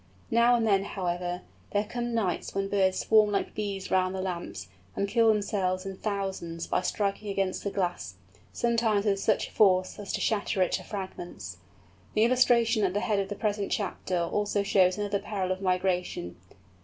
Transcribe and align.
Now 0.31 0.55
and 0.55 0.65
then, 0.65 0.83
however, 0.83 1.43
there 1.73 1.83
come 1.83 2.15
nights 2.15 2.55
when 2.55 2.69
birds 2.69 2.97
swarm 2.97 3.29
like 3.29 3.53
bees 3.53 3.91
round 3.91 4.15
the 4.15 4.21
lamps, 4.23 4.67
and 4.95 5.07
kill 5.07 5.27
themselves 5.27 5.85
in 5.85 5.95
thousands 5.95 6.65
by 6.65 6.81
striking 6.81 7.29
against 7.29 7.63
the 7.63 7.69
glass, 7.69 8.15
sometimes 8.51 9.05
with 9.05 9.19
such 9.19 9.51
force 9.51 9.99
as 9.99 10.11
to 10.13 10.19
shatter 10.19 10.63
it 10.63 10.71
to 10.71 10.83
fragments. 10.83 11.57
The 12.15 12.23
illustration 12.23 12.83
at 12.83 12.95
the 12.95 12.99
head 13.01 13.19
of 13.19 13.29
the 13.29 13.35
present 13.35 13.71
chapter 13.71 14.17
also 14.19 14.63
shows 14.63 14.97
another 14.97 15.19
peril 15.19 15.51
of 15.51 15.61
migration. 15.61 16.35